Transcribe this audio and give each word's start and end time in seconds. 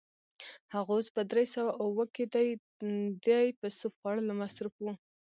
هغه 0.73 0.91
اوس 0.95 1.07
په 1.15 1.21
درې 1.31 1.45
سوه 1.55 1.71
اووه 1.83 2.05
کې 2.15 2.25
دی، 2.33 2.47
دی 3.25 3.45
په 3.59 3.67
سوپ 3.77 3.93
خوړلو 3.99 4.33
مصروف 4.41 4.75
و. 4.79 4.85